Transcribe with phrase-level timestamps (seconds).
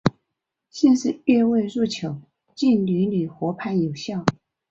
[0.71, 2.19] 先是越位入球
[2.55, 4.25] 竟屡屡获判有效。